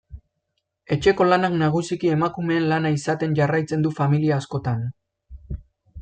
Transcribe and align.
Etxeko 0.95 1.25
lanak 1.25 1.57
nagusiki 1.57 2.09
emakumeen 2.13 2.65
lana 2.71 2.91
izaten 2.95 3.35
jarraitzen 3.41 3.83
du 3.87 3.91
familia 4.01 4.39
askotan. 4.41 4.81